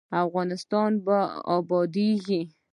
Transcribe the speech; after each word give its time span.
افغانستان 0.25 0.91
به 1.05 1.17
ابادیږي؟ 1.57 2.41